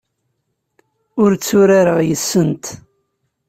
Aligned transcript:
Ur 1.21 1.31
tturareɣ 1.35 1.97
yes-sent. 2.07 2.65